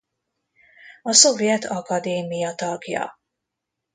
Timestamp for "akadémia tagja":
1.65-3.19